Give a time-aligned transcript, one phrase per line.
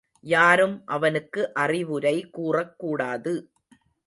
[0.23, 3.33] யாரும் அவனுக்கு அறிவுரை கூறக்கூடாது.